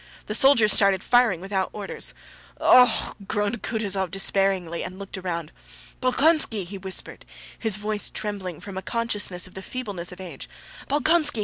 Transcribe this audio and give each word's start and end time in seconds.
The 0.25 0.33
soldiers 0.33 0.73
started 0.73 1.03
firing 1.03 1.41
without 1.41 1.69
orders. 1.73 2.15
"Oh! 2.59 2.87
Oh! 2.89 3.09
Oh!" 3.11 3.25
groaned 3.27 3.61
Kutúzov 3.61 4.09
despairingly 4.09 4.83
and 4.83 4.97
looked 4.97 5.15
around.... 5.15 5.51
"Bolkónski!" 6.01 6.65
he 6.65 6.79
whispered, 6.79 7.23
his 7.59 7.77
voice 7.77 8.09
trembling 8.09 8.59
from 8.61 8.79
a 8.79 8.81
consciousness 8.81 9.45
of 9.45 9.53
the 9.53 9.61
feebleness 9.61 10.11
of 10.11 10.19
age, 10.19 10.49
"Bolkónski!" 10.89 11.39